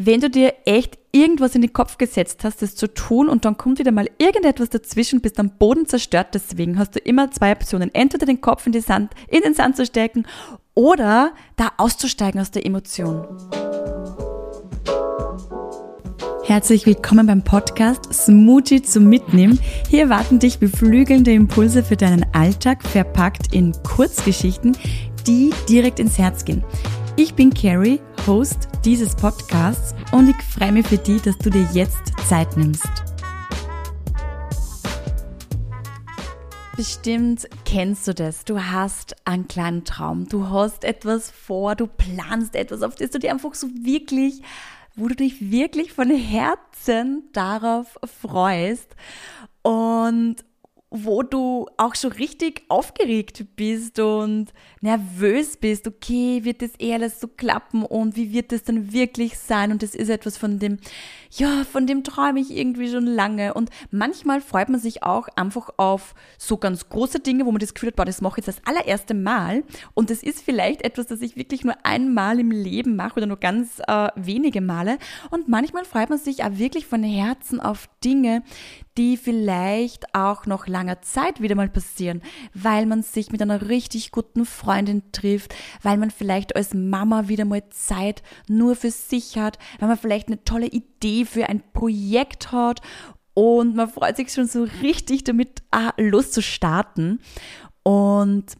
wenn 0.00 0.20
du 0.20 0.30
dir 0.30 0.54
echt 0.64 0.96
irgendwas 1.10 1.56
in 1.56 1.60
den 1.60 1.72
Kopf 1.72 1.98
gesetzt 1.98 2.44
hast, 2.44 2.62
das 2.62 2.76
zu 2.76 2.86
tun 2.86 3.28
und 3.28 3.44
dann 3.44 3.58
kommt 3.58 3.80
wieder 3.80 3.90
mal 3.90 4.08
irgendetwas 4.18 4.70
dazwischen, 4.70 5.20
bist 5.20 5.40
am 5.40 5.50
Boden 5.58 5.86
zerstört. 5.86 6.28
Deswegen 6.34 6.78
hast 6.78 6.94
du 6.94 7.00
immer 7.00 7.32
zwei 7.32 7.50
Optionen. 7.50 7.92
Entweder 7.92 8.24
den 8.24 8.40
Kopf 8.40 8.64
in, 8.68 8.80
Sand, 8.80 9.12
in 9.26 9.42
den 9.42 9.54
Sand 9.54 9.76
zu 9.76 9.84
stecken 9.84 10.24
oder 10.74 11.32
da 11.56 11.72
auszusteigen 11.78 12.40
aus 12.40 12.52
der 12.52 12.64
Emotion. 12.64 13.26
Herzlich 16.44 16.86
willkommen 16.86 17.26
beim 17.26 17.42
Podcast 17.42 18.14
Smoothie 18.14 18.82
zum 18.82 19.08
Mitnehmen. 19.08 19.58
Hier 19.88 20.08
warten 20.08 20.38
dich 20.38 20.60
beflügelnde 20.60 21.32
Impulse 21.32 21.82
für 21.82 21.96
deinen 21.96 22.24
Alltag, 22.32 22.86
verpackt 22.86 23.52
in 23.52 23.72
Kurzgeschichten, 23.82 24.76
die 25.26 25.50
direkt 25.68 25.98
ins 25.98 26.18
Herz 26.18 26.44
gehen. 26.44 26.64
Ich 27.16 27.34
bin 27.34 27.52
Carrie, 27.52 28.00
Host 28.26 28.68
dieses 28.84 29.14
Podcasts 29.14 29.94
und 30.12 30.28
ich 30.28 30.36
freue 30.42 30.72
mich 30.72 30.86
für 30.86 30.98
dich, 30.98 31.22
dass 31.22 31.38
du 31.38 31.50
dir 31.50 31.66
jetzt 31.72 32.12
Zeit 32.28 32.56
nimmst. 32.56 32.88
Bestimmt 36.76 37.48
kennst 37.64 38.06
du 38.06 38.14
das. 38.14 38.44
Du 38.44 38.60
hast 38.60 39.16
einen 39.26 39.48
kleinen 39.48 39.84
Traum. 39.84 40.28
Du 40.28 40.48
hast 40.48 40.84
etwas 40.84 41.30
vor, 41.30 41.74
du 41.74 41.86
planst 41.86 42.54
etwas, 42.54 42.82
auf 42.82 42.94
das 42.94 43.10
du 43.10 43.18
dir 43.18 43.32
einfach 43.32 43.54
so 43.54 43.68
wirklich, 43.68 44.42
wo 44.94 45.08
du 45.08 45.16
dich 45.16 45.50
wirklich 45.50 45.92
von 45.92 46.10
Herzen 46.10 47.24
darauf 47.32 47.98
freust. 48.20 48.94
Und 49.62 50.36
wo 50.90 51.22
du 51.22 51.66
auch 51.76 51.94
schon 51.94 52.12
richtig 52.12 52.62
aufgeregt 52.68 53.44
bist 53.56 53.98
und 53.98 54.52
nervös 54.80 55.58
bist, 55.58 55.86
okay, 55.86 56.44
wird 56.44 56.62
das 56.62 56.70
eh 56.78 56.94
alles 56.94 57.20
so 57.20 57.28
klappen 57.28 57.84
und 57.84 58.16
wie 58.16 58.32
wird 58.32 58.52
das 58.52 58.62
dann 58.62 58.92
wirklich 58.92 59.38
sein? 59.38 59.70
Und 59.70 59.82
das 59.82 59.94
ist 59.94 60.08
etwas 60.08 60.38
von 60.38 60.58
dem, 60.58 60.78
ja, 61.30 61.64
von 61.64 61.86
dem 61.86 62.04
träume 62.04 62.40
ich 62.40 62.50
irgendwie 62.50 62.90
schon 62.90 63.06
lange. 63.06 63.54
Und 63.54 63.70
manchmal 63.90 64.40
freut 64.40 64.68
man 64.68 64.80
sich 64.80 65.02
auch 65.02 65.28
einfach 65.36 65.70
auf 65.76 66.14
so 66.38 66.56
ganz 66.56 66.88
große 66.88 67.20
Dinge, 67.20 67.46
wo 67.46 67.52
man 67.52 67.60
das 67.60 67.74
Gefühl 67.74 67.88
hat, 67.88 67.96
boah, 67.96 68.04
das 68.04 68.20
mache 68.20 68.40
ich 68.40 68.46
jetzt 68.46 68.58
das 68.58 68.66
allererste 68.66 69.14
Mal. 69.14 69.64
Und 69.94 70.10
das 70.10 70.22
ist 70.22 70.42
vielleicht 70.42 70.82
etwas, 70.82 71.06
das 71.06 71.20
ich 71.20 71.36
wirklich 71.36 71.64
nur 71.64 71.74
einmal 71.84 72.40
im 72.40 72.50
Leben 72.50 72.96
mache 72.96 73.16
oder 73.16 73.26
nur 73.26 73.38
ganz 73.38 73.80
äh, 73.86 74.08
wenige 74.16 74.60
Male. 74.60 74.98
Und 75.30 75.48
manchmal 75.48 75.84
freut 75.84 76.10
man 76.10 76.18
sich 76.18 76.44
auch 76.44 76.58
wirklich 76.58 76.86
von 76.86 77.02
Herzen 77.02 77.60
auf 77.60 77.88
Dinge, 78.04 78.42
die 78.96 79.16
vielleicht 79.16 80.14
auch 80.14 80.46
noch 80.46 80.66
langer 80.66 81.00
Zeit 81.02 81.40
wieder 81.40 81.54
mal 81.54 81.68
passieren, 81.68 82.20
weil 82.52 82.84
man 82.84 83.02
sich 83.02 83.30
mit 83.30 83.40
einer 83.40 83.68
richtig 83.68 84.10
guten 84.10 84.44
Freundin 84.44 85.12
trifft, 85.12 85.54
weil 85.82 85.98
man 85.98 86.10
vielleicht 86.10 86.56
als 86.56 86.74
Mama 86.74 87.28
wieder 87.28 87.44
mal 87.44 87.62
Zeit 87.70 88.22
nur 88.48 88.74
für 88.74 88.90
sich 88.90 89.38
hat, 89.38 89.58
weil 89.78 89.88
man 89.88 89.98
vielleicht 89.98 90.26
eine 90.26 90.42
tolle 90.42 90.66
Idee 90.66 90.97
für 91.24 91.48
ein 91.48 91.62
Projekt 91.72 92.52
hat 92.52 92.80
und 93.34 93.76
man 93.76 93.88
freut 93.88 94.16
sich 94.16 94.32
schon 94.32 94.46
so 94.46 94.64
richtig 94.82 95.24
damit 95.24 95.62
ah, 95.70 95.92
loszustarten 95.96 97.20
und 97.82 98.56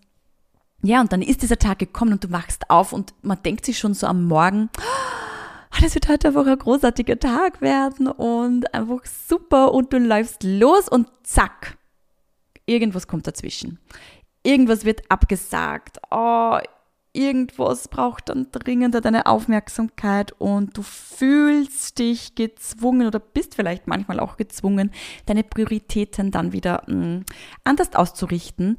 ja, 0.83 1.00
und 1.00 1.12
dann 1.12 1.22
ist 1.22 1.42
dieser 1.42 1.59
Tag 1.59 1.81
gekommen 1.81 2.12
und 2.12 2.25
du 2.25 2.31
wachst 2.31 2.70
auf 2.70 2.92
und 2.92 3.12
man 3.22 3.42
denkt 3.42 3.64
sich 3.64 3.78
schon 3.78 3.94
so 3.94 4.06
am 4.06 4.27
Morgen, 4.27 4.70
oh, 4.78 5.83
das 5.83 5.94
wird 5.94 6.09
heute 6.09 6.28
einfach 6.28 6.47
ein 6.47 6.59
großartiger 6.59 7.19
Tag 7.19 7.61
werden 7.61 8.06
und 8.06 8.72
einfach 8.72 9.05
super 9.05 9.75
und 9.75 9.92
du 9.92 9.98
läufst 9.98 10.44
los 10.44 10.89
und 10.89 11.09
zack, 11.25 11.77
irgendwas 12.66 13.09
kommt 13.09 13.27
dazwischen. 13.27 13.81
Irgendwas 14.44 14.84
wird 14.84 15.11
abgesagt. 15.11 15.98
Oh, 16.11 16.59
irgendwas 17.12 17.89
braucht 17.89 18.28
dann 18.28 18.51
dringender 18.53 19.01
deine 19.01 19.27
Aufmerksamkeit 19.27 20.33
und 20.33 20.77
du 20.77 20.83
fühlst 20.83 21.98
dich 21.98 22.34
gezwungen 22.34 23.06
oder 23.06 23.19
bist 23.19 23.55
vielleicht 23.55 23.87
manchmal 23.87 24.20
auch 24.20 24.37
gezwungen, 24.37 24.92
deine 25.27 25.45
Prioritäten 25.45 26.31
dann 26.31 26.53
wieder 26.53 26.83
mh, 26.87 26.95
mm, 26.95 27.25
anders 27.65 27.95
auszurichten. 27.95 28.78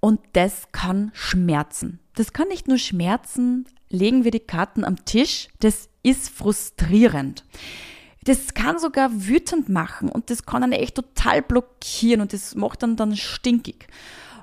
Und 0.00 0.20
das 0.34 0.68
kann 0.72 1.10
schmerzen. 1.12 1.98
Das 2.14 2.32
kann 2.32 2.48
nicht 2.48 2.68
nur 2.68 2.78
schmerzen, 2.78 3.66
legen 3.90 4.24
wir 4.24 4.30
die 4.30 4.40
Karten 4.40 4.84
am 4.84 5.04
Tisch, 5.04 5.48
das 5.60 5.88
ist 6.02 6.28
frustrierend. 6.30 7.44
Das 8.24 8.54
kann 8.54 8.78
sogar 8.78 9.10
wütend 9.12 9.68
machen 9.68 10.08
und 10.08 10.30
das 10.30 10.44
kann 10.44 10.60
dann 10.60 10.72
echt 10.72 10.96
total 10.96 11.42
blockieren 11.42 12.20
und 12.20 12.32
das 12.32 12.54
macht 12.54 12.82
dann 12.82 12.96
dann 12.96 13.16
stinkig. 13.16 13.88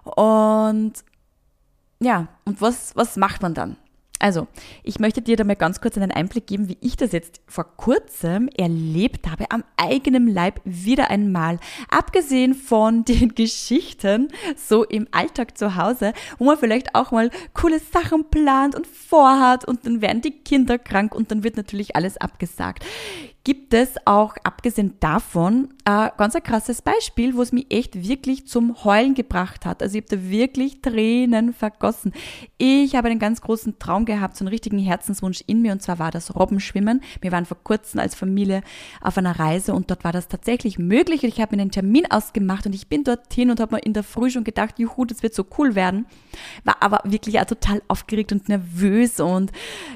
Und 0.04 0.94
ja, 2.00 2.28
und 2.46 2.62
was, 2.62 2.96
was 2.96 3.16
macht 3.18 3.42
man 3.42 3.54
dann? 3.54 3.78
Also, 4.20 4.48
ich 4.84 5.00
möchte 5.00 5.22
dir 5.22 5.36
da 5.36 5.44
mal 5.44 5.56
ganz 5.56 5.82
kurz 5.82 5.98
einen 5.98 6.12
Einblick 6.12 6.48
geben, 6.48 6.70
wie 6.70 6.78
ich 6.80 6.96
das 6.96 7.12
jetzt 7.12 7.42
vor 7.48 7.76
kurzem 7.76 8.48
erlebt 8.48 9.30
habe, 9.30 9.52
am 9.52 9.64
eigenen 9.76 10.28
Leib 10.28 10.62
wieder 10.64 11.10
einmal. 11.10 11.60
Abgesehen 11.90 12.54
von 12.54 13.04
den 13.06 13.36
Geschichten, 13.36 14.30
so 14.56 14.84
im 14.84 15.08
Alltag 15.12 15.58
zu 15.58 15.76
Hause, 15.76 16.14
wo 16.38 16.46
man 16.46 16.58
vielleicht 16.58 16.96
auch 16.96 17.12
mal 17.12 17.30
coole 17.54 17.80
Sachen 17.80 18.30
plant 18.30 18.74
und 18.74 18.88
vorhat 18.88 19.66
und 19.66 19.86
dann 19.86 20.02
werden 20.02 20.22
die 20.22 20.32
Kinder 20.32 20.80
krank 20.80 21.14
und 21.14 21.32
dann 21.32 21.44
wird 21.44 21.58
natürlich 21.58 21.96
alles 21.96 22.18
abgesagt 22.18 22.86
gibt 23.46 23.76
es 23.76 23.94
auch, 24.06 24.36
abgesehen 24.44 24.96
davon, 25.00 25.70
äh, 25.86 26.10
ganz 26.18 26.36
ein 26.36 26.42
krasses 26.42 26.82
Beispiel, 26.82 27.36
wo 27.36 27.44
es 27.44 27.52
mich 27.52 27.68
echt 27.70 28.08
wirklich 28.08 28.48
zum 28.48 28.84
Heulen 28.84 29.14
gebracht 29.14 29.68
hat. 29.68 29.84
Also 29.84 29.98
ich 29.98 30.04
habe 30.04 30.18
da 30.18 30.30
wirklich 30.30 30.82
Tränen 30.82 31.54
vergossen. 31.54 32.12
Ich 32.58 32.96
habe 32.96 33.08
einen 33.08 33.20
ganz 33.20 33.42
großen 33.42 33.78
Traum 33.78 34.06
gehabt, 34.06 34.36
so 34.36 34.44
einen 34.44 34.50
richtigen 34.50 34.80
Herzenswunsch 34.80 35.44
in 35.46 35.62
mir, 35.62 35.74
und 35.74 35.84
zwar 35.84 36.00
war 36.00 36.10
das 36.10 36.36
Robbenschwimmen. 36.36 37.02
Wir 37.22 37.32
waren 37.32 37.46
vor 37.46 37.58
kurzem 37.64 38.00
als 38.00 38.16
Familie 38.16 38.64
auf 39.00 39.20
einer 39.20 39.40
Reise 39.40 39.76
und 39.76 39.92
dort 39.92 40.04
war 40.04 40.12
das 40.12 40.28
tatsächlich 40.28 40.80
möglich. 40.80 41.22
Und 41.22 41.30
ich 41.30 41.40
habe 41.40 41.56
mir 41.56 41.62
einen 41.62 41.72
Termin 41.72 42.10
ausgemacht 42.10 42.66
und 42.66 42.74
ich 42.74 42.88
bin 42.88 43.04
dorthin 43.04 43.52
und 43.52 43.60
habe 43.60 43.76
mir 43.76 43.82
in 43.84 43.94
der 43.94 44.04
Früh 44.04 44.32
schon 44.32 44.44
gedacht, 44.44 44.80
juhu, 44.80 45.06
das 45.06 45.22
wird 45.22 45.36
so 45.36 45.46
cool 45.60 45.76
werden. 45.76 46.08
War 46.64 46.78
aber 46.80 47.02
wirklich 47.04 47.40
auch 47.40 47.46
total 47.46 47.84
aufgeregt 47.90 48.32
und 48.32 48.50
nervös 48.50 49.20
und 49.20 49.52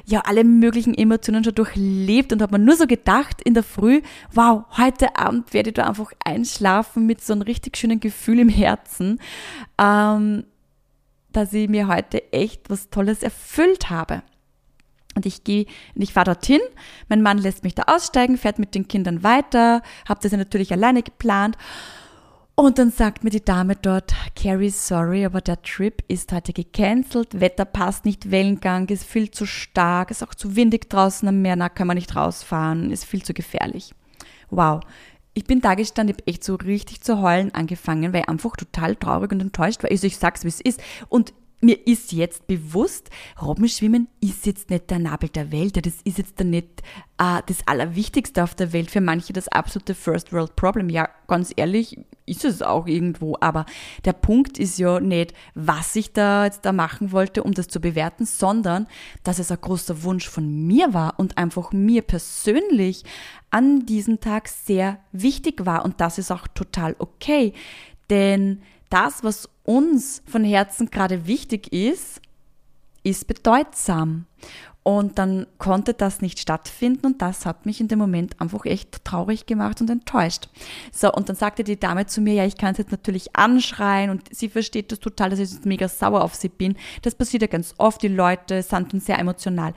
ja, 0.06 0.22
alle 0.26 0.44
möglichen 0.44 0.94
Emotionen 0.94 1.44
schon 1.44 1.56
durchlebt 1.56 2.32
und 2.32 2.44
habe 2.44 2.60
mir 2.60 2.64
nur 2.64 2.76
so 2.76 2.86
gedacht, 2.86 3.39
in 3.42 3.54
der 3.54 3.64
Früh, 3.64 4.02
wow, 4.34 4.66
heute 4.78 5.16
Abend 5.16 5.54
werde 5.54 5.70
ich 5.70 5.76
da 5.76 5.88
einfach 5.88 6.12
einschlafen 6.24 7.06
mit 7.06 7.22
so 7.24 7.34
einem 7.34 7.42
richtig 7.44 7.78
schönen 7.78 8.00
Gefühl 8.00 8.40
im 8.40 8.50
Herzen, 8.50 9.20
ähm, 9.78 10.46
dass 11.32 11.54
ich 11.54 11.70
mir 11.70 11.88
heute 11.88 12.32
echt 12.32 12.70
was 12.70 12.90
Tolles 12.90 13.24
erfüllt 13.24 13.90
habe. 13.90 14.24
Und 15.16 15.26
ich 15.26 15.44
gehe, 15.44 15.66
ich 15.96 16.14
fahre 16.14 16.26
dorthin, 16.26 16.62
mein 17.10 17.22
Mann 17.22 17.40
lässt 17.40 17.64
mich 17.64 17.76
da 17.76 17.84
aussteigen, 17.88 18.38
fährt 18.38 18.60
mit 18.60 18.76
den 18.76 18.88
Kindern 18.88 19.24
weiter, 19.24 19.82
habe 20.08 20.20
das 20.22 20.32
ja 20.32 20.38
natürlich 20.38 20.72
alleine 20.72 21.04
geplant 21.04 21.58
und 22.60 22.78
dann 22.78 22.92
sagt 22.92 23.24
mir 23.24 23.30
die 23.30 23.44
Dame 23.44 23.76
dort, 23.76 24.14
Carrie, 24.36 24.70
sorry, 24.70 25.26
aber 25.26 25.40
der 25.40 25.62
Trip 25.62 26.04
ist 26.08 26.32
heute 26.34 26.52
gecancelt, 26.52 27.40
Wetter 27.40 27.66
passt 27.66 28.06
nicht, 28.06 28.32
Wellengang 28.32 28.90
ist 28.90 29.06
viel 29.06 29.32
zu 29.32 29.46
stark, 29.46 30.12
ist 30.12 30.24
auch 30.24 30.36
zu 30.36 30.56
windig 30.56 30.90
draußen 30.90 31.28
am 31.28 31.42
Meer, 31.42 31.56
na, 31.56 31.70
kann 31.70 31.88
man 31.88 31.96
nicht 31.96 32.16
rausfahren, 32.16 32.92
ist 32.92 33.06
viel 33.06 33.24
zu 33.24 33.34
gefährlich. 33.34 33.94
Wow. 34.50 34.82
Ich 35.34 35.46
bin 35.46 35.62
da 35.62 35.76
gestanden, 35.76 36.16
ich 36.16 36.22
habe 36.22 36.32
echt 36.32 36.44
so 36.44 36.56
richtig 36.56 37.02
zu 37.02 37.22
heulen 37.22 37.54
angefangen, 37.54 38.12
weil 38.12 38.22
ich 38.22 38.30
einfach 38.30 38.58
total 38.58 38.96
traurig 38.98 39.32
und 39.32 39.42
enttäuscht 39.42 39.84
war. 39.84 39.92
Also 39.92 40.08
ich 40.08 40.18
sag's, 40.18 40.44
wie 40.44 40.50
es 40.50 40.60
ist. 40.60 40.82
Und 41.08 41.34
mir 41.62 41.88
ist 41.88 42.12
jetzt 42.12 42.48
bewusst, 42.48 43.10
Robbenschwimmen 43.42 44.08
ist 44.22 44.46
jetzt 44.46 44.70
nicht 44.70 44.90
der 44.90 45.00
Nabel 45.00 45.30
der 45.30 45.52
Welt, 45.52 45.86
das 45.86 46.02
ist 46.04 46.18
jetzt 46.18 46.40
nicht 46.40 46.82
äh, 47.18 47.42
das 47.46 47.68
Allerwichtigste 47.68 48.44
auf 48.44 48.56
der 48.56 48.72
Welt, 48.74 48.90
für 48.92 49.02
manche 49.02 49.34
das 49.34 49.48
absolute 49.50 49.96
First 49.96 50.32
World 50.32 50.56
Problem. 50.56 50.90
Ja, 50.90 51.10
ganz 51.28 51.52
ehrlich, 51.56 51.98
ist 52.26 52.46
es 52.46 52.62
auch 52.62 52.88
irgendwo, 52.88 53.36
aber 53.42 53.66
der 54.06 54.14
Punkt 54.14 54.58
ist 54.60 54.78
ja 54.78 55.00
nicht, 55.00 55.34
was 55.56 55.96
ich 55.96 56.14
da 56.14 56.46
jetzt 56.46 56.64
da 56.64 56.72
machen 56.72 57.12
wollte, 57.12 57.44
um 57.44 57.54
das 57.54 57.68
zu 57.68 57.82
bewerten, 57.82 58.26
sondern 58.26 58.88
dass 59.24 59.40
es 59.40 59.52
ein 59.52 59.60
großer 59.60 60.04
Wunsch 60.04 60.30
von 60.30 60.68
mir 60.68 60.94
war 60.94 61.20
und 61.20 61.38
einfach 61.38 61.72
mir 61.72 62.04
persönlich 62.04 63.04
an 63.50 63.86
diesem 63.86 64.20
Tag 64.20 64.48
sehr 64.48 65.00
wichtig 65.12 65.66
war. 65.66 65.84
Und 65.84 66.00
das 66.00 66.20
ist 66.20 66.32
auch 66.32 66.48
total 66.48 66.96
okay, 67.00 67.54
denn 68.10 68.62
das, 68.90 69.24
was 69.24 69.50
uns 69.64 70.22
von 70.26 70.44
Herzen 70.44 70.90
gerade 70.90 71.28
wichtig 71.28 71.72
ist, 71.72 72.22
ist 73.04 73.28
bedeutsam. 73.28 74.26
Und 74.82 75.20
dann 75.20 75.46
konnte 75.58 75.94
das 75.94 76.22
nicht 76.22 76.40
stattfinden 76.40 77.06
und 77.06 77.22
das 77.22 77.46
hat 77.46 77.66
mich 77.66 77.80
in 77.82 77.90
dem 77.90 78.00
Moment 78.00 78.40
einfach 78.42 78.66
echt 78.66 79.04
traurig 79.04 79.46
gemacht 79.46 79.82
und 79.82 79.90
enttäuscht. 79.90 80.50
So, 80.92 81.12
und 81.14 81.30
dann 81.30 81.36
sagte 81.36 81.64
die 81.64 81.80
Dame 81.80 82.08
zu 82.08 82.22
mir, 82.22 82.34
ja, 82.34 82.46
ich 82.46 82.58
kann 82.58 82.72
es 82.72 82.78
jetzt 82.80 82.92
natürlich 82.92 83.36
anschreien 83.36 84.10
und 84.10 84.24
sie 84.34 84.50
versteht 84.50 84.92
das 84.92 85.00
total, 85.00 85.30
dass 85.30 85.40
ich 85.40 85.52
jetzt 85.52 85.66
mega 85.66 85.88
sauer 85.88 86.24
auf 86.24 86.34
sie 86.34 86.50
bin. 86.50 86.76
Das 87.02 87.14
passiert 87.14 87.42
ja 87.42 87.48
ganz 87.48 87.76
oft, 87.78 88.02
die 88.02 88.08
Leute 88.08 88.64
sind 88.64 88.94
dann 88.94 89.00
sehr 89.02 89.20
emotional. 89.20 89.74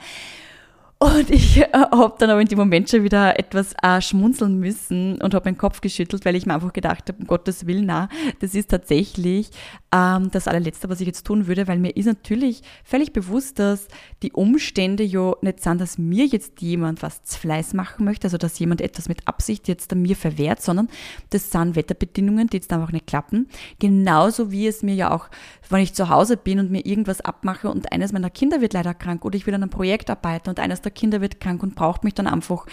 Und 1.03 1.29
ich 1.31 1.57
äh, 1.57 1.67
habe 1.73 2.15
dann 2.17 2.29
aber 2.29 2.39
in 2.39 2.47
dem 2.47 2.57
Moment 2.57 2.89
schon 2.89 3.03
wieder 3.03 3.37
etwas 3.37 3.75
äh, 3.83 3.99
schmunzeln 3.99 4.57
müssen 4.57 5.21
und 5.21 5.33
habe 5.33 5.49
meinen 5.49 5.57
Kopf 5.57 5.81
geschüttelt, 5.81 6.23
weil 6.23 6.37
ich 6.37 6.45
mir 6.45 6.53
einfach 6.53 6.71
gedacht 6.71 7.09
habe, 7.09 7.19
um 7.19 7.27
Gottes 7.27 7.67
Willen, 7.67 7.87
na, 7.87 8.07
das 8.39 8.55
ist 8.55 8.69
tatsächlich 8.69 9.49
ähm, 9.93 10.31
das 10.31 10.47
allerletzte, 10.47 10.87
was 10.87 11.01
ich 11.01 11.07
jetzt 11.07 11.27
tun 11.27 11.47
würde, 11.47 11.67
weil 11.67 11.77
mir 11.77 11.89
ist 11.97 12.05
natürlich 12.05 12.61
völlig 12.85 13.11
bewusst, 13.11 13.59
dass 13.59 13.89
die 14.21 14.31
Umstände 14.31 15.03
ja 15.03 15.33
nicht 15.41 15.61
sind, 15.61 15.81
dass 15.81 15.97
mir 15.97 16.25
jetzt 16.25 16.61
jemand 16.61 17.03
was 17.03 17.21
zu 17.23 17.37
Fleiß 17.37 17.73
machen 17.73 18.05
möchte, 18.05 18.27
also 18.27 18.37
dass 18.37 18.57
jemand 18.57 18.79
etwas 18.79 19.09
mit 19.09 19.27
Absicht 19.27 19.67
jetzt 19.67 19.91
an 19.91 20.01
mir 20.01 20.15
verwehrt, 20.15 20.61
sondern 20.61 20.87
das 21.31 21.51
sind 21.51 21.75
Wetterbedingungen, 21.75 22.47
die 22.47 22.57
jetzt 22.57 22.71
einfach 22.71 22.93
nicht 22.93 23.07
klappen. 23.07 23.49
Genauso 23.77 24.53
wie 24.53 24.67
es 24.67 24.83
mir 24.83 24.95
ja 24.95 25.11
auch, 25.11 25.27
wenn 25.69 25.81
ich 25.81 25.93
zu 25.93 26.07
Hause 26.07 26.37
bin 26.37 26.59
und 26.59 26.71
mir 26.71 26.85
irgendwas 26.85 27.19
abmache 27.19 27.69
und 27.69 27.91
eines 27.91 28.13
meiner 28.13 28.29
Kinder 28.29 28.61
wird 28.61 28.71
leider 28.71 28.93
krank 28.93 29.25
oder 29.25 29.35
ich 29.35 29.45
will 29.45 29.53
an 29.53 29.63
einem 29.63 29.69
Projekt 29.69 30.09
arbeiten 30.09 30.49
und 30.49 30.61
eines 30.61 30.79
der 30.79 30.92
Kinder 30.93 31.21
wird 31.21 31.39
krank 31.39 31.63
und 31.63 31.75
braucht 31.75 32.03
mich 32.03 32.13
dann 32.13 32.27
einfach, 32.27 32.65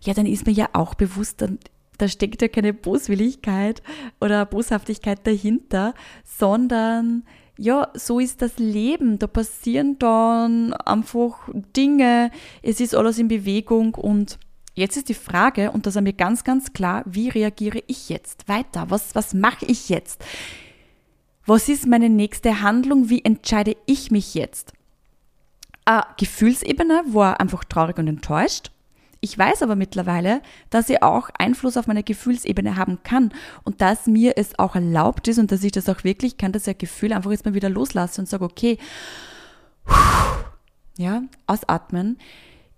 ja, 0.00 0.14
dann 0.14 0.26
ist 0.26 0.46
mir 0.46 0.52
ja 0.52 0.68
auch 0.72 0.94
bewusst, 0.94 1.44
da 1.98 2.08
steckt 2.08 2.42
ja 2.42 2.48
keine 2.48 2.72
Boswilligkeit 2.72 3.82
oder 4.20 4.46
Boshaftigkeit 4.46 5.26
dahinter, 5.26 5.94
sondern 6.24 7.24
ja, 7.58 7.90
so 7.94 8.20
ist 8.20 8.40
das 8.40 8.58
Leben. 8.58 9.18
Da 9.18 9.26
passieren 9.26 9.98
dann 9.98 10.72
einfach 10.72 11.48
Dinge, 11.76 12.30
es 12.62 12.80
ist 12.80 12.94
alles 12.94 13.18
in 13.18 13.28
Bewegung 13.28 13.96
und 13.96 14.38
jetzt 14.74 14.96
ist 14.96 15.08
die 15.08 15.14
Frage, 15.14 15.72
und 15.72 15.86
das 15.86 15.96
ist 15.96 16.02
mir 16.02 16.12
ganz, 16.12 16.44
ganz 16.44 16.72
klar, 16.72 17.02
wie 17.04 17.28
reagiere 17.28 17.82
ich 17.88 18.08
jetzt 18.08 18.48
weiter? 18.48 18.86
Was, 18.90 19.14
was 19.16 19.34
mache 19.34 19.66
ich 19.66 19.88
jetzt? 19.88 20.24
Was 21.46 21.68
ist 21.68 21.86
meine 21.86 22.08
nächste 22.08 22.62
Handlung? 22.62 23.08
Wie 23.08 23.24
entscheide 23.24 23.76
ich 23.86 24.12
mich 24.12 24.34
jetzt? 24.34 24.72
Eine 25.88 26.04
Gefühlsebene 26.18 27.02
war 27.06 27.40
einfach 27.40 27.64
traurig 27.64 27.96
und 27.96 28.08
enttäuscht. 28.08 28.72
Ich 29.20 29.38
weiß 29.38 29.62
aber 29.62 29.74
mittlerweile, 29.74 30.42
dass 30.68 30.90
ich 30.90 31.02
auch 31.02 31.30
Einfluss 31.38 31.78
auf 31.78 31.86
meine 31.86 32.02
Gefühlsebene 32.02 32.76
haben 32.76 33.02
kann 33.04 33.32
und 33.64 33.80
dass 33.80 34.06
mir 34.06 34.34
es 34.36 34.58
auch 34.58 34.74
erlaubt 34.74 35.28
ist 35.28 35.38
und 35.38 35.50
dass 35.50 35.64
ich 35.64 35.72
das 35.72 35.88
auch 35.88 36.04
wirklich 36.04 36.36
kann, 36.36 36.52
dass 36.52 36.66
ich 36.66 36.74
ein 36.74 36.78
Gefühl 36.78 37.14
einfach 37.14 37.30
jetzt 37.30 37.46
mal 37.46 37.54
wieder 37.54 37.70
loslasse 37.70 38.20
und 38.20 38.26
sage, 38.28 38.44
okay, 38.44 38.76
ja, 40.98 41.22
ausatmen. 41.46 42.18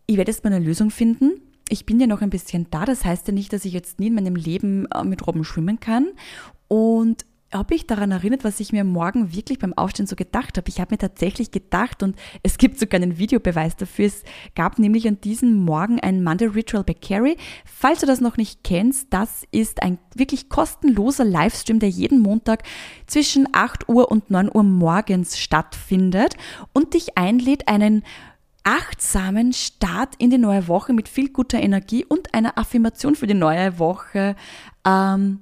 Ich 0.06 0.16
werde 0.16 0.30
jetzt 0.30 0.44
mal 0.44 0.52
eine 0.52 0.64
Lösung 0.64 0.92
finden. 0.92 1.32
Ich 1.68 1.86
bin 1.86 1.98
ja 1.98 2.06
noch 2.06 2.22
ein 2.22 2.30
bisschen 2.30 2.68
da. 2.70 2.84
Das 2.84 3.04
heißt 3.04 3.26
ja 3.26 3.34
nicht, 3.34 3.52
dass 3.52 3.64
ich 3.64 3.72
jetzt 3.72 3.98
nie 3.98 4.06
in 4.06 4.14
meinem 4.14 4.36
Leben 4.36 4.86
äh, 4.92 5.02
mit 5.02 5.26
Robben 5.26 5.42
schwimmen 5.42 5.80
kann. 5.80 6.06
Und 6.68 7.26
habe 7.52 7.74
ich 7.74 7.86
daran 7.86 8.12
erinnert, 8.12 8.44
was 8.44 8.60
ich 8.60 8.72
mir 8.72 8.84
morgen 8.84 9.34
wirklich 9.34 9.58
beim 9.58 9.72
Aufstehen 9.72 10.06
so 10.06 10.14
gedacht 10.14 10.56
habe. 10.56 10.68
Ich 10.68 10.80
habe 10.80 10.94
mir 10.94 10.98
tatsächlich 10.98 11.50
gedacht 11.50 12.02
und 12.02 12.16
es 12.42 12.58
gibt 12.58 12.78
sogar 12.78 13.00
einen 13.00 13.18
Videobeweis 13.18 13.76
dafür. 13.76 14.06
Es 14.06 14.22
gab 14.54 14.78
nämlich 14.78 15.08
an 15.08 15.20
diesem 15.20 15.64
Morgen 15.64 15.98
ein 15.98 16.22
Monday 16.22 16.46
Ritual 16.46 16.84
bei 16.84 16.94
Carrie. 16.94 17.36
Falls 17.64 18.00
du 18.00 18.06
das 18.06 18.20
noch 18.20 18.36
nicht 18.36 18.62
kennst, 18.62 19.12
das 19.12 19.42
ist 19.50 19.82
ein 19.82 19.98
wirklich 20.14 20.48
kostenloser 20.48 21.24
Livestream, 21.24 21.80
der 21.80 21.88
jeden 21.88 22.20
Montag 22.20 22.62
zwischen 23.06 23.48
8 23.52 23.88
Uhr 23.88 24.10
und 24.10 24.30
9 24.30 24.50
Uhr 24.54 24.62
morgens 24.62 25.36
stattfindet 25.38 26.36
und 26.72 26.94
dich 26.94 27.18
einlädt, 27.18 27.66
einen 27.66 28.04
achtsamen 28.62 29.52
Start 29.52 30.14
in 30.18 30.30
die 30.30 30.38
neue 30.38 30.68
Woche 30.68 30.92
mit 30.92 31.08
viel 31.08 31.30
guter 31.30 31.58
Energie 31.58 32.04
und 32.04 32.32
einer 32.34 32.58
Affirmation 32.58 33.16
für 33.16 33.26
die 33.26 33.34
neue 33.34 33.78
Woche 33.78 34.36
ähm, 34.86 35.40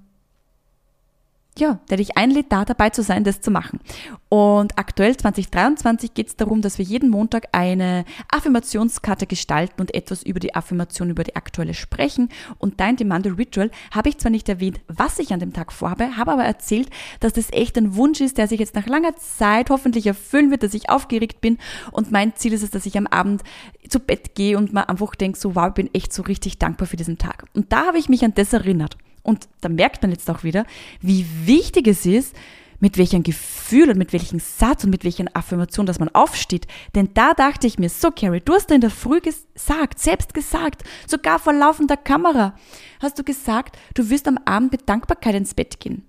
ja, 1.59 1.81
der 1.91 1.99
dich 1.99 2.17
einlädt, 2.17 2.47
da 2.51 2.65
dabei 2.65 2.91
zu 2.91 3.03
sein, 3.03 3.25
das 3.25 3.41
zu 3.41 3.51
machen. 3.51 3.81
Und 4.29 4.79
aktuell 4.79 5.17
2023 5.17 6.15
geht 6.15 6.29
es 6.29 6.37
darum, 6.37 6.61
dass 6.61 6.79
wir 6.79 6.85
jeden 6.85 7.11
Montag 7.11 7.49
eine 7.53 8.05
Affirmationskarte 8.31 9.27
gestalten 9.27 9.81
und 9.81 9.95
etwas 9.95 10.23
über 10.23 10.39
die 10.39 10.55
Affirmation, 10.55 11.11
über 11.11 11.25
die 11.25 11.37
aktuelle 11.37 11.75
sprechen. 11.75 12.29
Und 12.59 12.81
da 12.81 12.89
in 12.89 12.97
dem 12.97 13.09
Monday 13.09 13.33
Ritual 13.33 13.71
habe 13.91 14.11
ich 14.11 14.19
zwar 14.19 14.31
nicht 14.31 14.49
erwähnt, 14.49 14.81
was 14.89 15.19
ich 15.19 15.33
an 15.33 15.41
dem 15.41 15.53
Tag 15.53 15.73
vorhabe, 15.73 16.17
habe 16.17 16.33
aber 16.33 16.45
erzählt, 16.45 16.91
dass 17.21 17.33
das 17.33 17.53
echt 17.53 17.77
ein 17.79 17.97
Wunsch 17.97 18.21
ist, 18.21 18.39
der 18.39 18.49
sich 18.49 18.61
jetzt 18.61 18.75
nach 18.75 18.87
langer 18.87 19.17
Zeit 19.17 19.71
hoffentlich 19.71 20.07
erfüllen 20.07 20.51
wird, 20.51 20.63
dass 20.63 20.75
ich 20.75 20.91
aufgeregt 20.91 21.41
bin. 21.41 21.59
Und 21.91 22.13
mein 22.13 22.37
Ziel 22.37 22.53
ist 22.53 22.63
es, 22.63 22.71
dass 22.71 22.87
ich 22.87 22.99
am 22.99 23.07
Abend 23.07 23.43
zu 23.89 24.01
Bett 24.01 24.35
gehe 24.35 24.59
und 24.59 24.73
mir 24.73 24.89
einfach 24.89 25.15
denke, 25.15 25.39
so 25.39 25.55
wow, 25.55 25.69
ich 25.69 25.75
bin 25.75 25.95
echt 25.95 26.13
so 26.13 26.23
richtig 26.23 26.59
dankbar 26.59 26.87
für 26.87 26.97
diesen 26.97 27.19
Tag. 27.19 27.45
Und 27.55 27.73
da 27.73 27.87
habe 27.87 27.99
ich 27.99 28.09
mich 28.09 28.25
an 28.25 28.35
das 28.35 28.53
erinnert. 28.53 28.97
Und 29.23 29.49
da 29.61 29.69
merkt 29.69 30.03
man 30.03 30.11
jetzt 30.11 30.29
auch 30.31 30.45
wieder, 30.45 30.65
wie 31.01 31.27
wichtig 31.45 31.87
es 31.87 32.07
ist, 32.07 32.35
mit 32.81 32.97
welchem 32.97 33.23
Gefühl 33.23 33.91
und 33.91 33.99
mit 33.99 34.13
welchem 34.13 34.39
Satz 34.39 34.85
und 34.85 34.91
mit 34.91 35.05
welcher 35.05 35.25
Affirmation, 35.35 35.87
dass 35.87 35.99
man 35.99 36.09
aufsteht. 36.11 36.67
Denn 36.95 37.11
da 37.15 37.35
dachte 37.35 37.67
ich 37.67 37.79
mir, 37.79 37.89
so 37.89 38.11
Carrie, 38.11 38.41
du 38.45 38.55
hast 38.55 38.71
da 38.71 38.75
in 38.75 38.81
der 38.81 38.91
Früh 38.91 39.21
gesagt, 39.21 39.99
selbst 39.99 40.35
gesagt, 40.35 40.85
sogar 41.07 41.39
vor 41.39 41.53
laufender 41.53 41.97
Kamera, 41.97 42.55
hast 43.01 43.19
du 43.19 43.25
gesagt, 43.25 43.77
du 43.95 44.09
wirst 44.11 44.29
am 44.29 44.39
Abend 44.45 44.73
mit 44.73 44.89
Dankbarkeit 44.89 45.35
ins 45.35 45.55
Bett 45.55 45.81
gehen. 45.81 46.05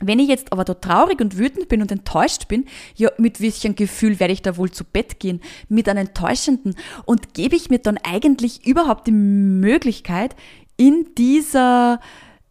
Wenn 0.00 0.20
ich 0.20 0.28
jetzt 0.28 0.52
aber 0.52 0.64
da 0.64 0.74
traurig 0.74 1.20
und 1.20 1.38
wütend 1.38 1.68
bin 1.68 1.82
und 1.82 1.90
enttäuscht 1.90 2.46
bin, 2.46 2.66
ja, 2.94 3.10
mit 3.18 3.40
welchem 3.40 3.74
Gefühl 3.74 4.20
werde 4.20 4.32
ich 4.32 4.42
da 4.42 4.56
wohl 4.56 4.70
zu 4.70 4.84
Bett 4.84 5.18
gehen? 5.18 5.40
Mit 5.68 5.88
einem 5.88 6.06
enttäuschenden. 6.06 6.76
Und 7.04 7.34
gebe 7.34 7.56
ich 7.56 7.68
mir 7.68 7.80
dann 7.80 7.98
eigentlich 7.98 8.64
überhaupt 8.64 9.08
die 9.08 9.12
Möglichkeit, 9.12 10.36
in 10.78 11.10
dieser, 11.18 12.00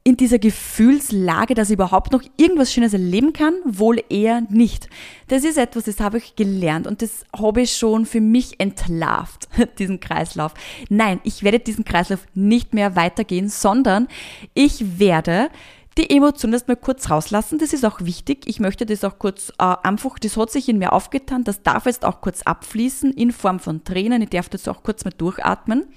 in 0.03 0.17
dieser 0.17 0.37
Gefühlslage, 0.37 1.55
dass 1.55 1.69
ich 1.69 1.73
überhaupt 1.73 2.11
noch 2.11 2.21
irgendwas 2.37 2.71
Schönes 2.71 2.93
erleben 2.93 3.33
kann? 3.33 3.55
Wohl 3.65 4.03
eher 4.09 4.41
nicht. 4.49 4.89
Das 5.29 5.43
ist 5.43 5.57
etwas, 5.57 5.85
das 5.85 5.99
habe 5.99 6.19
ich 6.19 6.35
gelernt 6.35 6.85
und 6.85 7.01
das 7.01 7.25
habe 7.35 7.61
ich 7.61 7.75
schon 7.75 8.05
für 8.05 8.21
mich 8.21 8.59
entlarvt, 8.59 9.47
diesen 9.79 9.99
Kreislauf. 9.99 10.53
Nein, 10.89 11.19
ich 11.23 11.41
werde 11.41 11.59
diesen 11.59 11.85
Kreislauf 11.85 12.27
nicht 12.35 12.75
mehr 12.75 12.95
weitergehen, 12.95 13.49
sondern 13.49 14.07
ich 14.53 14.99
werde 14.99 15.49
die 15.97 16.09
Emotion 16.09 16.53
erstmal 16.53 16.77
kurz 16.77 17.09
rauslassen. 17.09 17.57
Das 17.57 17.73
ist 17.73 17.85
auch 17.85 18.01
wichtig. 18.01 18.43
Ich 18.45 18.59
möchte 18.59 18.85
das 18.85 19.03
auch 19.03 19.17
kurz 19.17 19.51
äh, 19.57 19.75
einfach, 19.83 20.19
das 20.19 20.37
hat 20.37 20.51
sich 20.51 20.69
in 20.69 20.77
mir 20.77 20.93
aufgetan, 20.93 21.43
das 21.43 21.63
darf 21.63 21.85
jetzt 21.85 22.05
auch 22.05 22.21
kurz 22.21 22.43
abfließen 22.43 23.13
in 23.13 23.31
Form 23.31 23.59
von 23.59 23.83
Tränen. 23.83 24.21
Ich 24.21 24.29
darf 24.29 24.49
das 24.49 24.67
auch 24.67 24.83
kurz 24.83 25.05
mal 25.05 25.13
durchatmen. 25.17 25.87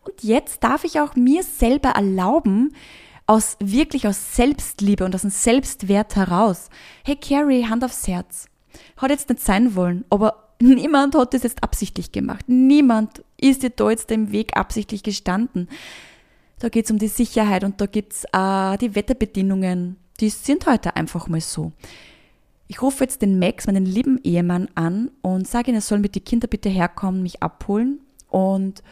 Und 0.00 0.22
jetzt 0.22 0.64
darf 0.64 0.84
ich 0.84 1.00
auch 1.00 1.16
mir 1.16 1.42
selber 1.42 1.90
erlauben, 1.90 2.74
aus 3.26 3.56
wirklich 3.60 4.08
aus 4.08 4.34
Selbstliebe 4.36 5.04
und 5.04 5.14
aus 5.14 5.20
dem 5.20 5.30
Selbstwert 5.30 6.16
heraus, 6.16 6.70
hey 7.04 7.14
Carrie, 7.14 7.66
Hand 7.66 7.84
aufs 7.84 8.08
Herz. 8.08 8.46
Hat 8.96 9.10
jetzt 9.10 9.28
nicht 9.28 9.42
sein 9.42 9.76
wollen, 9.76 10.04
aber 10.08 10.48
niemand 10.60 11.14
hat 11.14 11.34
das 11.34 11.42
jetzt 11.42 11.62
absichtlich 11.62 12.10
gemacht. 12.10 12.48
Niemand 12.48 13.22
ist 13.36 13.62
dir 13.62 13.70
da 13.70 13.90
jetzt 13.90 14.10
im 14.10 14.32
Weg 14.32 14.56
absichtlich 14.56 15.02
gestanden. 15.02 15.68
Da 16.58 16.70
geht 16.70 16.86
es 16.86 16.90
um 16.90 16.98
die 16.98 17.08
Sicherheit 17.08 17.64
und 17.64 17.80
da 17.80 17.86
gibt's 17.86 18.24
äh, 18.32 18.78
die 18.78 18.94
Wetterbedingungen. 18.94 19.96
Die 20.20 20.30
sind 20.30 20.66
heute 20.66 20.96
einfach 20.96 21.28
mal 21.28 21.40
so. 21.40 21.72
Ich 22.66 22.82
rufe 22.82 23.04
jetzt 23.04 23.22
den 23.22 23.38
Max, 23.38 23.66
meinen 23.66 23.86
lieben 23.86 24.20
Ehemann, 24.24 24.68
an 24.74 25.10
und 25.22 25.46
sage 25.46 25.70
ihm, 25.70 25.74
er 25.74 25.80
soll 25.80 26.00
mit 26.00 26.14
die 26.14 26.20
Kinder 26.20 26.48
bitte 26.48 26.68
herkommen, 26.68 27.22
mich 27.22 27.42
abholen 27.42 28.00
und 28.28 28.82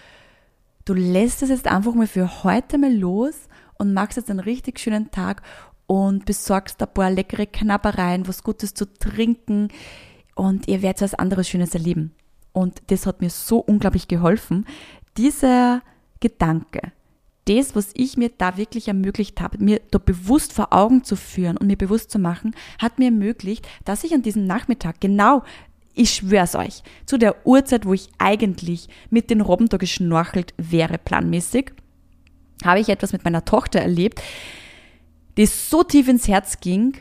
Du 0.87 0.95
lässt 0.95 1.43
es 1.43 1.49
jetzt 1.49 1.67
einfach 1.67 1.95
mal 1.95 2.07
für 2.07 2.45
heute 2.45 2.79
mal 2.79 2.95
los 2.95 3.49
und 3.77 3.93
machst 3.93 4.17
jetzt 4.17 4.31
einen 4.31 4.39
richtig 4.39 4.79
schönen 4.79 5.11
Tag 5.11 5.43
und 5.89 6.25
besorgst 6.27 6.81
ein 6.81 6.95
paar 6.95 7.11
leckere 7.11 7.47
Knabbereien, 7.47 8.29
was 8.29 8.45
Gutes 8.45 8.73
zu 8.73 8.87
trinken 8.95 9.69
und 10.37 10.69
ihr 10.69 10.83
werdet 10.83 11.03
was 11.03 11.15
anderes 11.15 11.49
Schönes 11.49 11.75
erleben. 11.75 12.15
Und 12.53 12.83
das 12.87 13.05
hat 13.05 13.21
mir 13.21 13.31
so 13.31 13.59
unglaublich 13.59 14.07
geholfen. 14.07 14.65
Dieser 15.17 15.83
Gedanke, 16.21 16.93
das, 17.49 17.75
was 17.75 17.91
ich 17.95 18.17
mir 18.17 18.31
da 18.31 18.57
wirklich 18.57 18.87
ermöglicht 18.87 19.41
habe, 19.41 19.59
mir 19.59 19.81
da 19.91 19.99
bewusst 19.99 20.53
vor 20.53 20.73
Augen 20.73 21.03
zu 21.03 21.17
führen 21.17 21.57
und 21.57 21.67
mir 21.67 21.77
bewusst 21.77 22.13
zu 22.13 22.21
machen, 22.21 22.55
hat 22.81 23.01
mir 23.01 23.07
ermöglicht, 23.07 23.67
dass 23.85 24.05
ich 24.05 24.15
an 24.15 24.23
diesem 24.23 24.47
Nachmittag 24.47 25.01
genau 25.01 25.43
ich 25.97 26.11
schwör's 26.11 26.55
euch, 26.55 26.83
zu 27.07 27.19
der 27.19 27.47
Uhrzeit, 27.47 27.87
wo 27.87 27.95
ich 27.95 28.09
eigentlich 28.19 28.89
mit 29.11 29.31
den 29.31 29.41
Robben 29.41 29.69
da 29.69 29.79
geschnorchelt 29.79 30.55
wäre, 30.59 30.99
planmäßig, 30.99 31.73
habe 32.65 32.81
ich 32.81 32.89
etwas 32.89 33.13
mit 33.13 33.25
meiner 33.25 33.45
Tochter 33.45 33.81
erlebt, 33.81 34.23
die 35.37 35.47
so 35.47 35.83
tief 35.83 36.09
ins 36.09 36.29
Herz 36.29 36.61
ging. 36.61 36.97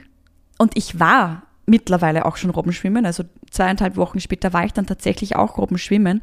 Und 0.58 0.78
ich 0.78 1.00
war 1.00 1.44
mittlerweile 1.66 2.26
auch 2.26 2.38
schon 2.38 2.50
Robbenschwimmen, 2.50 3.06
also 3.06 3.24
zweieinhalb 3.52 3.98
Wochen 3.98 4.20
später 4.20 4.54
war 4.54 4.66
ich 4.66 4.74
dann 4.74 4.88
tatsächlich 4.88 5.36
auch 5.36 5.58
Robbenschwimmen. 5.58 6.22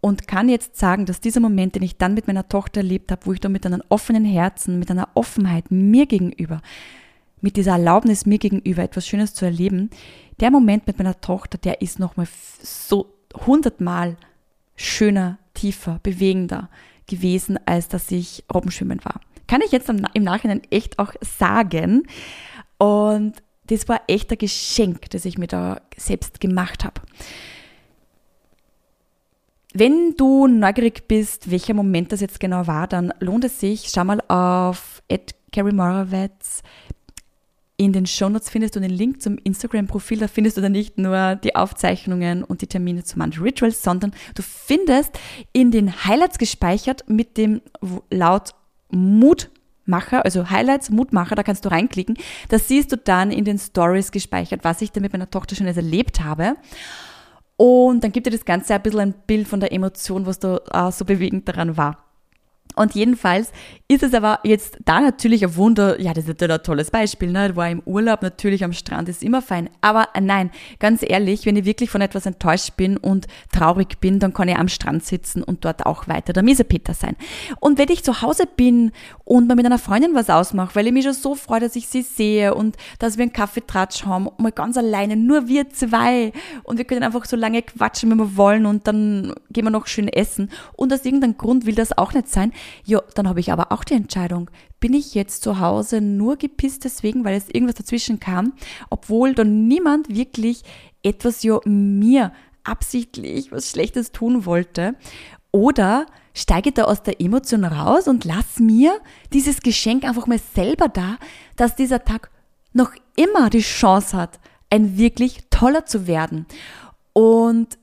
Und 0.00 0.28
kann 0.28 0.50
jetzt 0.50 0.76
sagen, 0.76 1.06
dass 1.06 1.20
dieser 1.20 1.40
Moment, 1.40 1.74
den 1.74 1.82
ich 1.82 1.96
dann 1.96 2.12
mit 2.12 2.26
meiner 2.26 2.46
Tochter 2.48 2.80
erlebt 2.80 3.10
habe, 3.10 3.24
wo 3.24 3.32
ich 3.32 3.40
da 3.40 3.48
mit 3.48 3.64
einem 3.64 3.82
offenen 3.88 4.26
Herzen, 4.26 4.78
mit 4.78 4.90
einer 4.90 5.08
Offenheit 5.14 5.70
mir 5.70 6.04
gegenüber, 6.04 6.60
mit 7.44 7.58
dieser 7.58 7.72
Erlaubnis 7.72 8.24
mir 8.24 8.38
gegenüber 8.38 8.82
etwas 8.82 9.06
Schönes 9.06 9.34
zu 9.34 9.44
erleben, 9.44 9.90
der 10.40 10.50
Moment 10.50 10.86
mit 10.86 10.96
meiner 10.96 11.20
Tochter, 11.20 11.58
der 11.58 11.82
ist 11.82 11.98
nochmal 11.98 12.26
so 12.62 13.14
hundertmal 13.46 14.16
schöner, 14.76 15.38
tiefer, 15.52 16.00
bewegender 16.02 16.70
gewesen, 17.06 17.58
als 17.66 17.88
dass 17.88 18.10
ich 18.10 18.44
Robbenschwimmen 18.52 19.04
war. 19.04 19.20
Kann 19.46 19.60
ich 19.60 19.72
jetzt 19.72 19.90
im 19.90 20.24
Nachhinein 20.24 20.62
echt 20.70 20.98
auch 20.98 21.12
sagen. 21.20 22.04
Und 22.78 23.34
das 23.66 23.90
war 23.90 24.00
echt 24.08 24.32
ein 24.32 24.38
Geschenk, 24.38 25.10
das 25.10 25.26
ich 25.26 25.36
mir 25.36 25.46
da 25.46 25.82
selbst 25.98 26.40
gemacht 26.40 26.82
habe. 26.82 27.02
wenn 29.74 30.14
du 30.16 30.46
neugierig 30.46 31.06
bist, 31.08 31.50
welcher 31.50 31.74
Moment 31.74 32.10
das 32.10 32.20
jetzt 32.20 32.40
genau 32.40 32.66
war, 32.66 32.86
dann 32.86 33.12
lohnt 33.20 33.44
es 33.44 33.60
sich, 33.60 33.90
schau 33.90 34.04
mal 34.04 34.22
auf 34.28 35.02
Carrie 35.54 35.72
Morawetz. 35.72 36.62
In 37.76 37.92
den 37.92 38.06
Shownotes 38.06 38.50
findest 38.50 38.76
du 38.76 38.80
den 38.80 38.90
Link 38.90 39.20
zum 39.20 39.36
Instagram-Profil. 39.36 40.20
Da 40.20 40.28
findest 40.28 40.56
du 40.56 40.60
dann 40.60 40.72
nicht 40.72 40.96
nur 40.96 41.34
die 41.34 41.56
Aufzeichnungen 41.56 42.44
und 42.44 42.62
die 42.62 42.68
Termine 42.68 43.02
zu 43.02 43.18
Monday 43.18 43.40
Rituals, 43.40 43.82
sondern 43.82 44.12
du 44.36 44.42
findest 44.42 45.18
in 45.52 45.72
den 45.72 46.04
Highlights 46.04 46.38
gespeichert 46.38 47.04
mit 47.08 47.36
dem 47.36 47.62
laut 48.10 48.54
Mutmacher, 48.90 50.24
also 50.24 50.50
Highlights, 50.50 50.90
Mutmacher, 50.90 51.34
da 51.34 51.42
kannst 51.42 51.64
du 51.64 51.70
reinklicken. 51.70 52.16
Da 52.48 52.60
siehst 52.60 52.92
du 52.92 52.96
dann 52.96 53.32
in 53.32 53.44
den 53.44 53.58
Stories 53.58 54.12
gespeichert, 54.12 54.62
was 54.62 54.80
ich 54.80 54.92
da 54.92 55.00
mit 55.00 55.12
meiner 55.12 55.30
Tochter 55.30 55.56
schon 55.56 55.66
erlebt 55.66 56.22
habe. 56.22 56.54
Und 57.56 58.04
dann 58.04 58.12
gibt 58.12 58.26
dir 58.26 58.30
das 58.30 58.44
Ganze 58.44 58.74
ein 58.74 58.82
bisschen 58.82 59.00
ein 59.00 59.14
Bild 59.26 59.48
von 59.48 59.58
der 59.58 59.72
Emotion, 59.72 60.26
was 60.26 60.38
da 60.38 60.60
äh, 60.70 60.92
so 60.92 61.04
bewegend 61.04 61.48
daran 61.48 61.76
war. 61.76 62.04
Und 62.76 62.94
jedenfalls 62.94 63.52
ist 63.86 64.02
es 64.02 64.14
aber 64.14 64.40
jetzt 64.42 64.78
da 64.84 65.00
natürlich 65.00 65.44
ein 65.44 65.56
Wunder, 65.56 66.00
ja, 66.00 66.12
das 66.12 66.24
ist 66.24 66.28
natürlich 66.28 66.54
ein 66.54 66.62
tolles 66.62 66.90
Beispiel, 66.90 67.30
ne? 67.30 67.54
War 67.54 67.68
im 67.68 67.82
Urlaub 67.84 68.22
natürlich 68.22 68.64
am 68.64 68.72
Strand 68.72 69.08
ist 69.08 69.22
immer 69.22 69.42
fein. 69.42 69.70
Aber 69.80 70.08
nein, 70.20 70.50
ganz 70.80 71.04
ehrlich, 71.06 71.46
wenn 71.46 71.56
ich 71.56 71.64
wirklich 71.64 71.90
von 71.90 72.00
etwas 72.00 72.26
enttäuscht 72.26 72.76
bin 72.76 72.96
und 72.96 73.26
traurig 73.52 74.00
bin, 74.00 74.18
dann 74.18 74.32
kann 74.32 74.48
ich 74.48 74.56
am 74.56 74.68
Strand 74.68 75.04
sitzen 75.04 75.42
und 75.42 75.64
dort 75.64 75.86
auch 75.86 76.08
weiter 76.08 76.32
der 76.32 76.42
Miesepeter 76.42 76.94
sein. 76.94 77.16
Und 77.60 77.78
wenn 77.78 77.90
ich 77.90 78.02
zu 78.02 78.22
Hause 78.22 78.44
bin 78.46 78.92
und 79.24 79.46
mal 79.46 79.54
mit 79.54 79.66
einer 79.66 79.78
Freundin 79.78 80.14
was 80.14 80.30
ausmache, 80.30 80.74
weil 80.74 80.86
ich 80.86 80.92
mich 80.92 81.04
schon 81.04 81.12
so 81.12 81.34
freue, 81.34 81.60
dass 81.60 81.76
ich 81.76 81.86
sie 81.88 82.02
sehe 82.02 82.54
und 82.54 82.76
dass 82.98 83.18
wir 83.18 83.22
einen 83.22 83.32
Kaffeetratsch 83.32 84.04
haben, 84.04 84.28
mal 84.38 84.52
ganz 84.52 84.76
alleine, 84.76 85.16
nur 85.16 85.46
wir 85.46 85.70
zwei 85.70 86.32
und 86.64 86.78
wir 86.78 86.84
können 86.84 87.02
einfach 87.02 87.24
so 87.24 87.36
lange 87.36 87.62
quatschen, 87.62 88.10
wenn 88.10 88.18
wir 88.18 88.36
wollen 88.36 88.66
und 88.66 88.86
dann 88.86 89.34
gehen 89.50 89.64
wir 89.64 89.70
noch 89.70 89.86
schön 89.86 90.08
essen 90.08 90.50
und 90.76 90.92
aus 90.92 91.04
irgendeinem 91.04 91.36
Grund 91.36 91.66
will 91.66 91.74
das 91.74 91.96
auch 91.96 92.12
nicht 92.12 92.28
sein, 92.28 92.52
ja, 92.84 93.02
dann 93.14 93.28
habe 93.28 93.40
ich 93.40 93.52
aber 93.52 93.72
auch 93.72 93.84
die 93.84 93.94
Entscheidung, 93.94 94.50
bin 94.80 94.94
ich 94.94 95.14
jetzt 95.14 95.42
zu 95.42 95.60
Hause 95.60 96.00
nur 96.00 96.36
gepisst 96.36 96.84
deswegen, 96.84 97.24
weil 97.24 97.36
es 97.36 97.48
irgendwas 97.48 97.76
dazwischen 97.76 98.20
kam, 98.20 98.52
obwohl 98.90 99.34
dann 99.34 99.66
niemand 99.66 100.14
wirklich 100.14 100.62
etwas 101.02 101.42
ja 101.42 101.58
mir 101.64 102.32
absichtlich 102.64 103.52
was 103.52 103.70
Schlechtes 103.70 104.12
tun 104.12 104.46
wollte. 104.46 104.94
Oder 105.52 106.06
steige 106.34 106.72
da 106.72 106.84
aus 106.84 107.02
der 107.02 107.20
Emotion 107.20 107.64
raus 107.64 108.08
und 108.08 108.24
lass 108.24 108.58
mir 108.58 108.98
dieses 109.32 109.60
Geschenk 109.60 110.04
einfach 110.04 110.26
mal 110.26 110.40
selber 110.54 110.88
da, 110.88 111.16
dass 111.56 111.76
dieser 111.76 112.04
Tag 112.04 112.30
noch 112.72 112.90
immer 113.16 113.50
die 113.50 113.60
Chance 113.60 114.16
hat, 114.16 114.40
ein 114.70 114.98
wirklich 114.98 115.44
toller 115.50 115.86
zu 115.86 116.06
werden. 116.06 116.46
Und 117.12 117.78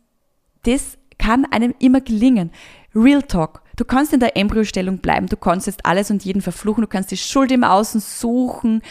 das 0.64 0.98
kann 1.18 1.46
einem 1.46 1.74
immer 1.80 2.02
gelingen. 2.02 2.52
Real 2.94 3.24
Talk. 3.24 3.62
Du 3.82 3.86
kannst 3.86 4.14
in 4.14 4.20
der 4.20 4.38
Embryostellung 4.38 5.00
bleiben, 5.00 5.26
du 5.26 5.36
kannst 5.36 5.66
jetzt 5.66 5.88
alles 5.88 6.12
und 6.12 6.24
jeden 6.24 6.44
verfluchen, 6.44 6.84
du 6.84 6.88
kannst 6.88 7.10
die 7.10 7.18
Schuld 7.18 7.52
im 7.52 7.64
Außen 7.64 8.00
suchen 8.00 8.84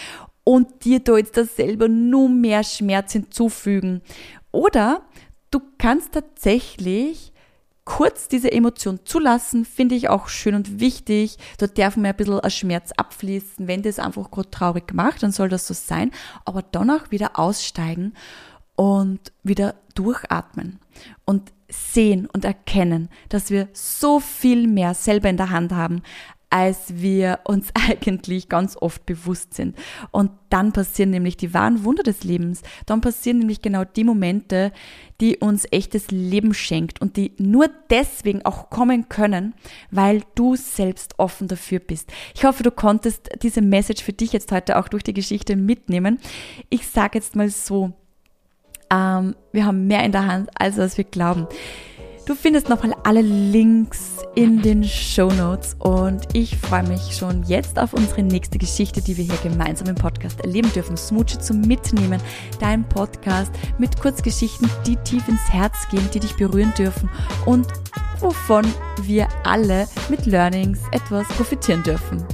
und 0.42 0.84
dir 0.84 0.98
da 0.98 1.16
jetzt 1.16 1.36
da 1.36 1.44
selber 1.44 1.86
nur 1.86 2.28
mehr 2.28 2.64
Schmerz 2.64 3.12
hinzufügen. 3.12 4.02
Oder 4.50 5.02
du 5.52 5.60
kannst 5.78 6.10
tatsächlich 6.10 7.32
kurz 7.84 8.26
diese 8.26 8.50
Emotion 8.50 8.98
zulassen, 9.04 9.64
finde 9.64 9.94
ich 9.94 10.08
auch 10.08 10.26
schön 10.26 10.56
und 10.56 10.80
wichtig. 10.80 11.36
Da 11.58 11.68
darf 11.68 11.96
mir 11.96 12.08
ein 12.08 12.16
bisschen 12.16 12.40
ein 12.40 12.50
Schmerz 12.50 12.90
abfließen. 12.90 13.68
Wenn 13.68 13.82
das 13.82 14.00
einfach 14.00 14.28
gerade 14.32 14.50
traurig 14.50 14.92
macht, 14.92 15.22
dann 15.22 15.30
soll 15.30 15.48
das 15.48 15.68
so 15.68 15.74
sein. 15.74 16.10
Aber 16.44 16.62
danach 16.62 17.12
wieder 17.12 17.38
aussteigen 17.38 18.14
und 18.74 19.20
wieder 19.44 19.76
durchatmen. 19.94 20.80
Und 21.24 21.52
sehen 21.70 22.28
und 22.32 22.44
erkennen, 22.44 23.08
dass 23.28 23.50
wir 23.50 23.68
so 23.72 24.20
viel 24.20 24.66
mehr 24.66 24.94
selber 24.94 25.28
in 25.28 25.36
der 25.36 25.50
Hand 25.50 25.72
haben, 25.72 26.02
als 26.50 26.96
wir 26.96 27.40
uns 27.44 27.68
eigentlich 27.88 28.48
ganz 28.48 28.76
oft 28.76 29.06
bewusst 29.06 29.54
sind. 29.54 29.76
Und 30.10 30.32
dann 30.50 30.72
passieren 30.72 31.10
nämlich 31.10 31.36
die 31.36 31.54
wahren 31.54 31.84
Wunder 31.84 32.02
des 32.02 32.24
Lebens. 32.24 32.62
Dann 32.86 33.00
passieren 33.00 33.38
nämlich 33.38 33.62
genau 33.62 33.84
die 33.84 34.04
Momente, 34.04 34.72
die 35.20 35.36
uns 35.36 35.64
echtes 35.70 36.10
Leben 36.10 36.52
schenkt 36.52 37.00
und 37.00 37.16
die 37.16 37.32
nur 37.38 37.70
deswegen 37.88 38.44
auch 38.44 38.68
kommen 38.68 39.08
können, 39.08 39.54
weil 39.90 40.22
du 40.34 40.56
selbst 40.56 41.18
offen 41.18 41.46
dafür 41.46 41.78
bist. 41.78 42.10
Ich 42.34 42.44
hoffe, 42.44 42.64
du 42.64 42.72
konntest 42.72 43.28
diese 43.42 43.62
Message 43.62 44.02
für 44.02 44.12
dich 44.12 44.32
jetzt 44.32 44.50
heute 44.50 44.78
auch 44.78 44.88
durch 44.88 45.04
die 45.04 45.14
Geschichte 45.14 45.54
mitnehmen. 45.56 46.18
Ich 46.68 46.88
sage 46.88 47.18
jetzt 47.18 47.36
mal 47.36 47.48
so, 47.48 47.92
ähm, 48.92 49.34
wir 49.52 49.66
haben 49.66 49.86
mehr 49.86 50.04
in 50.04 50.12
der 50.12 50.26
Hand, 50.26 50.50
als 50.54 50.78
was 50.78 50.96
wir 50.96 51.04
glauben. 51.04 51.46
Du 52.26 52.36
findest 52.36 52.68
nochmal 52.68 52.94
alle 53.02 53.22
Links 53.22 54.18
in 54.36 54.62
den 54.62 54.84
Show 54.84 55.32
Notes 55.32 55.74
und 55.80 56.28
ich 56.32 56.56
freue 56.56 56.86
mich 56.86 57.16
schon 57.16 57.42
jetzt 57.42 57.76
auf 57.76 57.92
unsere 57.92 58.22
nächste 58.22 58.58
Geschichte, 58.58 59.02
die 59.02 59.16
wir 59.16 59.24
hier 59.24 59.38
gemeinsam 59.42 59.88
im 59.88 59.96
Podcast 59.96 60.40
erleben 60.40 60.72
dürfen. 60.72 60.96
Smoochie 60.96 61.38
zum 61.40 61.62
Mitnehmen, 61.62 62.20
dein 62.60 62.88
Podcast 62.88 63.50
mit 63.78 64.00
Kurzgeschichten, 64.00 64.70
die 64.86 64.96
tief 64.98 65.26
ins 65.26 65.52
Herz 65.52 65.88
gehen, 65.90 66.08
die 66.14 66.20
dich 66.20 66.36
berühren 66.36 66.72
dürfen 66.78 67.10
und 67.46 67.66
wovon 68.20 68.64
wir 69.02 69.26
alle 69.44 69.88
mit 70.08 70.26
Learnings 70.26 70.78
etwas 70.92 71.26
profitieren 71.28 71.82
dürfen. 71.82 72.24